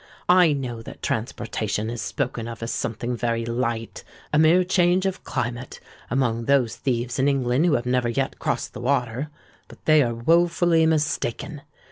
[0.29, 6.47] I know that transportation is spoken of as something very light—a mere change of climate—amongst
[6.47, 9.29] those thieves in England who have never yet crossed the water;
[9.67, 11.61] but they are woefully mistaken!